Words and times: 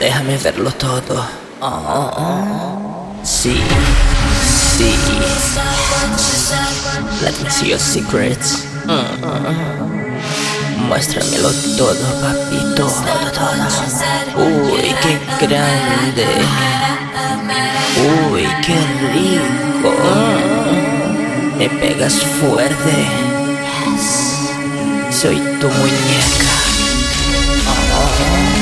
Déjame 0.00 0.36
verlo 0.38 0.70
todo. 0.72 1.22
Oh, 1.60 3.12
sí, 3.22 3.60
sí. 4.78 4.94
Let 7.22 7.38
me 7.42 7.50
see 7.50 7.68
your 7.68 7.78
secrets. 7.78 8.64
Mm. 8.86 10.88
Muéstramelo 10.88 11.50
todo, 11.76 12.06
papito. 12.22 12.86
Uy, 14.36 14.94
qué 15.02 15.18
grande. 15.46 16.26
Uy, 18.32 18.48
qué 18.64 18.78
rico. 19.12 19.92
Me 21.58 21.68
pegas 21.68 22.14
fuerte. 22.40 22.96
Soy 25.12 25.36
tu 25.60 25.68
muñeca. 25.68 26.52
Ah. 27.68 28.59